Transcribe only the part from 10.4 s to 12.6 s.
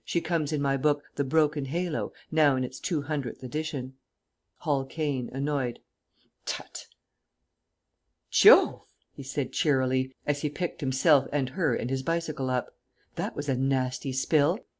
he picked himself and her and his bicycle